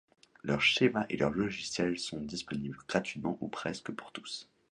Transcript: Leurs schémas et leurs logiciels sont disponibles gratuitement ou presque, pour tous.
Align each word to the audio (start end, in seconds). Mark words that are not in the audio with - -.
Leurs 0.41 0.63
schémas 0.63 1.05
et 1.11 1.17
leurs 1.17 1.29
logiciels 1.29 1.99
sont 1.99 2.19
disponibles 2.21 2.79
gratuitement 2.87 3.37
ou 3.39 3.47
presque, 3.49 3.91
pour 3.91 4.11
tous. 4.11 4.49